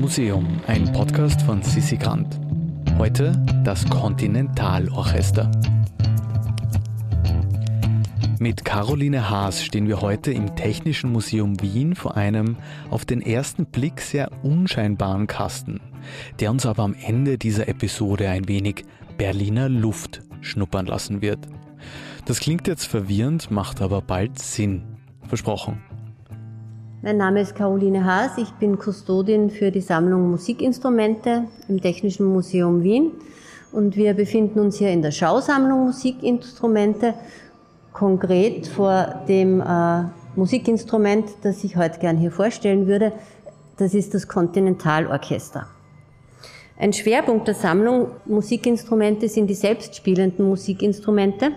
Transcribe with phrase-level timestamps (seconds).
[0.00, 2.40] Museum, ein Podcast von Sissi Grant.
[2.96, 3.32] Heute
[3.64, 5.50] das Kontinentalorchester.
[8.38, 12.56] Mit Caroline Haas stehen wir heute im Technischen Museum Wien vor einem
[12.88, 15.80] auf den ersten Blick sehr unscheinbaren Kasten,
[16.40, 18.86] der uns aber am Ende dieser Episode ein wenig
[19.18, 21.46] Berliner Luft schnuppern lassen wird.
[22.24, 24.82] Das klingt jetzt verwirrend, macht aber bald Sinn.
[25.28, 25.89] Versprochen.
[27.02, 32.82] Mein Name ist Caroline Haas, ich bin Kustodin für die Sammlung Musikinstrumente im Technischen Museum
[32.82, 33.12] Wien
[33.72, 37.14] und wir befinden uns hier in der Schausammlung Musikinstrumente,
[37.94, 40.02] konkret vor dem äh,
[40.36, 43.12] Musikinstrument, das ich heute gern hier vorstellen würde.
[43.78, 45.68] Das ist das Kontinentalorchester.
[46.78, 51.52] Ein Schwerpunkt der Sammlung Musikinstrumente sind die selbstspielenden Musikinstrumente.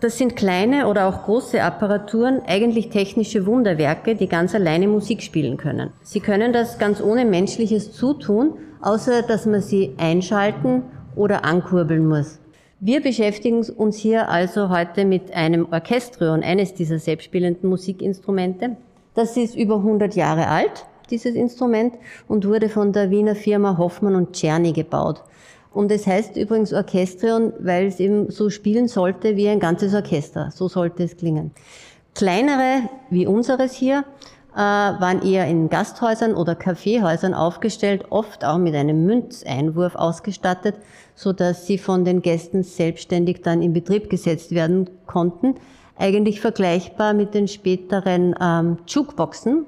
[0.00, 5.56] Das sind kleine oder auch große Apparaturen, eigentlich technische Wunderwerke, die ganz alleine Musik spielen
[5.56, 5.90] können.
[6.04, 10.84] Sie können das ganz ohne menschliches Zutun, außer dass man sie einschalten
[11.16, 12.38] oder ankurbeln muss.
[12.78, 18.76] Wir beschäftigen uns hier also heute mit einem Orchestrion, eines dieser selbstspielenden Musikinstrumente.
[19.14, 21.94] Das ist über 100 Jahre alt, dieses Instrument,
[22.28, 25.24] und wurde von der Wiener Firma Hoffmann und Czerny gebaut.
[25.72, 30.50] Und es heißt übrigens Orchestrion, weil es eben so spielen sollte wie ein ganzes Orchester.
[30.52, 31.52] So sollte es klingen.
[32.14, 34.04] Kleinere, wie unseres hier,
[34.54, 40.74] äh, waren eher in Gasthäusern oder Kaffeehäusern aufgestellt, oft auch mit einem Münzeinwurf ausgestattet,
[41.14, 45.54] so dass sie von den Gästen selbstständig dann in Betrieb gesetzt werden konnten.
[45.96, 49.66] Eigentlich vergleichbar mit den späteren ähm, Jukeboxen,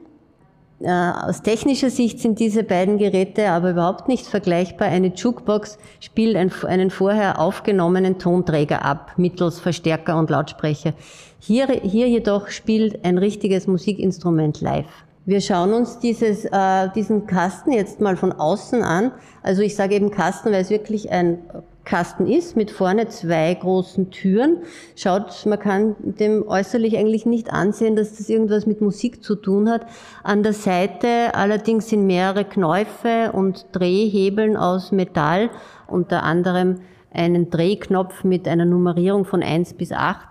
[0.86, 4.88] aus technischer Sicht sind diese beiden Geräte aber überhaupt nicht vergleichbar.
[4.88, 10.94] Eine Jukebox spielt einen vorher aufgenommenen Tonträger ab, mittels Verstärker und Lautsprecher.
[11.38, 14.86] Hier, hier jedoch spielt ein richtiges Musikinstrument live.
[15.26, 19.12] Wir schauen uns dieses, äh, diesen Kasten jetzt mal von außen an.
[19.42, 21.38] Also ich sage eben Kasten, weil es wirklich ein
[21.84, 24.58] Kasten ist, mit vorne zwei großen Türen.
[24.96, 29.68] Schaut, man kann dem äußerlich eigentlich nicht ansehen, dass das irgendwas mit Musik zu tun
[29.68, 29.86] hat.
[30.22, 35.50] An der Seite allerdings sind mehrere Knäufe und Drehhebeln aus Metall,
[35.86, 36.76] unter anderem
[37.12, 40.28] einen Drehknopf mit einer Nummerierung von eins bis acht.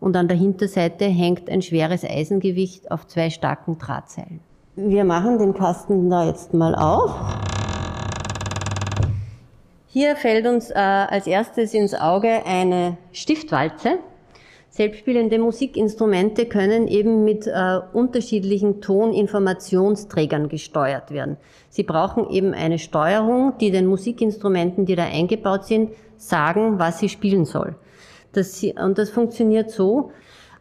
[0.00, 4.40] Und an der Hinterseite hängt ein schweres Eisengewicht auf zwei starken Drahtseilen.
[4.76, 7.14] Wir machen den Kasten da jetzt mal auf.
[9.92, 13.98] Hier fällt uns äh, als erstes ins Auge eine Stiftwalze.
[14.68, 21.38] Selbstspielende Musikinstrumente können eben mit äh, unterschiedlichen Toninformationsträgern gesteuert werden.
[21.70, 27.08] Sie brauchen eben eine Steuerung, die den Musikinstrumenten, die da eingebaut sind, sagen, was sie
[27.08, 27.74] spielen soll.
[28.32, 30.12] Das, und das funktioniert so,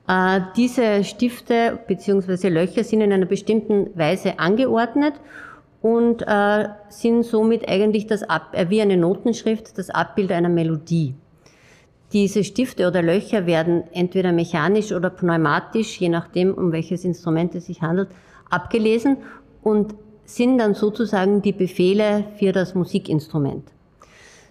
[0.08, 2.50] äh, diese Stifte bzw.
[2.50, 5.14] Löcher sind in einer bestimmten Weise angeordnet
[5.82, 11.16] und äh, sind somit eigentlich das Ab äh, wie eine Notenschrift das Abbild einer Melodie.
[12.12, 17.68] Diese Stifte oder Löcher werden entweder mechanisch oder pneumatisch, je nachdem, um welches Instrument es
[17.68, 18.10] sich handelt,
[18.50, 19.18] abgelesen
[19.62, 19.94] und
[20.26, 23.72] sind dann sozusagen die Befehle für das Musikinstrument.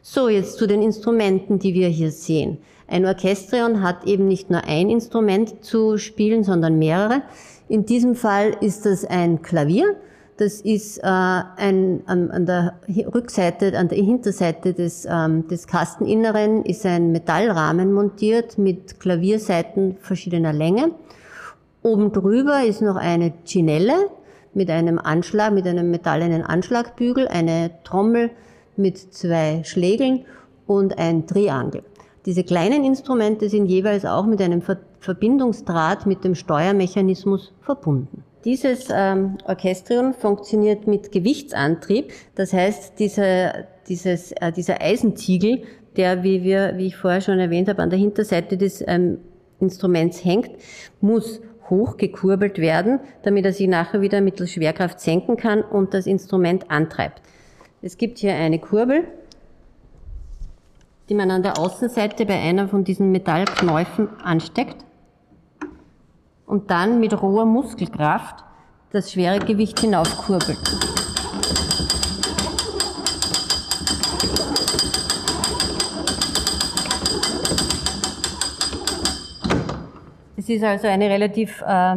[0.02, 2.58] So, jetzt zu den Instrumenten, die wir hier sehen.
[2.86, 7.22] Ein Orchestrion hat eben nicht nur ein Instrument zu spielen, sondern mehrere.
[7.68, 9.96] In diesem Fall ist das ein Klavier
[10.38, 12.78] das ist äh, ein, an, an der
[13.12, 20.52] Rückseite, an der Hinterseite des, ähm, des Kasteninneren ist ein Metallrahmen montiert mit Klavierseiten verschiedener
[20.52, 20.92] Länge.
[21.82, 23.96] Oben drüber ist noch eine Chinelle
[24.54, 28.30] mit einem Anschlag, mit einem metallenen Anschlagbügel, eine Trommel
[28.76, 30.24] mit zwei Schlägeln
[30.68, 31.82] und ein Triangel.
[32.26, 34.62] Diese kleinen Instrumente sind jeweils auch mit einem
[35.00, 38.22] Verbindungsdraht mit dem Steuermechanismus verbunden.
[38.44, 42.12] Dieses ähm, Orchestrion funktioniert mit Gewichtsantrieb.
[42.36, 45.62] Das heißt, dieser, dieses, äh, dieser Eisenziegel,
[45.96, 49.18] der, wie, wir, wie ich vorher schon erwähnt habe, an der Hinterseite des ähm,
[49.60, 50.50] Instruments hängt,
[51.00, 56.70] muss hochgekurbelt werden, damit er sich nachher wieder mittels Schwerkraft senken kann und das Instrument
[56.70, 57.20] antreibt.
[57.82, 59.04] Es gibt hier eine Kurbel,
[61.08, 64.84] die man an der Außenseite bei einer von diesen Metallknäufen ansteckt
[66.48, 68.42] und dann mit roher Muskelkraft
[68.90, 70.58] das schwere Gewicht hinaufkurbelt.
[80.36, 81.96] Es ist also eine relativ äh,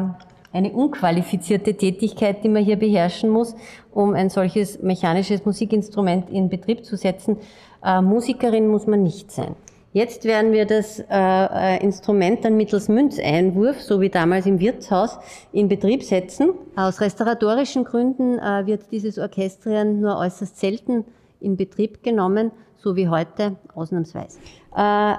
[0.53, 3.56] eine unqualifizierte Tätigkeit, die man hier beherrschen muss,
[3.94, 7.38] um ein solches mechanisches Musikinstrument in Betrieb zu setzen.
[7.81, 9.56] Äh, Musikerin muss man nicht sein.
[9.93, 15.19] Jetzt werden wir das äh, äh, Instrument dann mittels Münzeinwurf, so wie damals im Wirtshaus,
[15.51, 16.51] in Betrieb setzen.
[16.77, 21.03] Aus restauratorischen Gründen äh, wird dieses Orchestrieren nur äußerst selten
[21.41, 24.39] in Betrieb genommen, so wie heute ausnahmsweise.
[24.75, 25.15] Äh,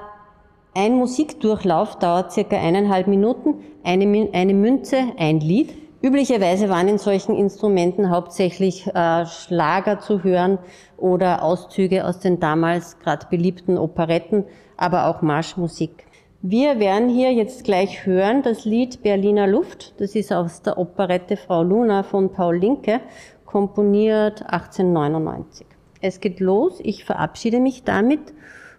[0.74, 5.81] ein Musikdurchlauf dauert circa eineinhalb Minuten, eine, eine Münze, ein Lied.
[6.02, 10.58] Üblicherweise waren in solchen Instrumenten hauptsächlich äh, Schlager zu hören
[10.96, 14.44] oder Auszüge aus den damals gerade beliebten Operetten,
[14.76, 16.04] aber auch Marschmusik.
[16.42, 19.94] Wir werden hier jetzt gleich hören das Lied Berliner Luft.
[20.00, 23.00] Das ist aus der Operette Frau Luna von Paul Linke,
[23.46, 25.64] komponiert 1899.
[26.00, 26.80] Es geht los.
[26.82, 28.34] Ich verabschiede mich damit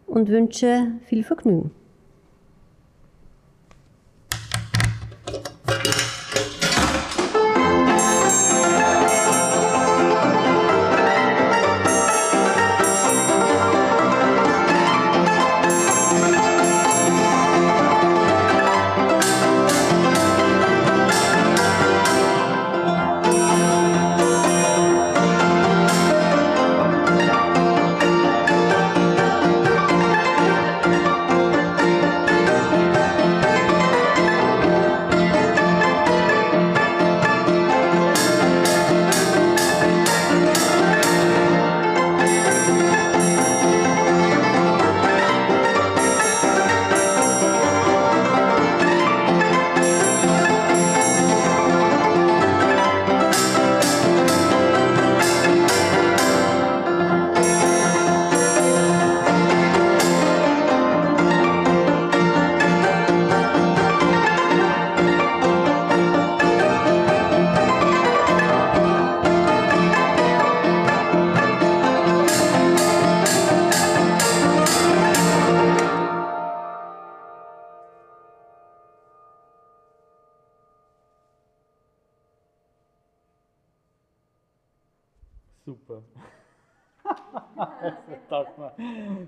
[0.08, 1.72] und wünsche viel Vergnügen.
[85.66, 85.78] So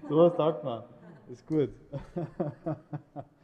[0.09, 0.83] was sagt man.
[1.29, 1.69] Ist gut.